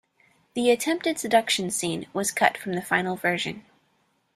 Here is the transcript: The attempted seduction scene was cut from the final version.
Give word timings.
The 0.55 0.71
attempted 0.71 1.19
seduction 1.19 1.69
scene 1.69 2.07
was 2.11 2.31
cut 2.31 2.57
from 2.57 2.73
the 2.73 2.81
final 2.81 3.15
version. 3.15 3.63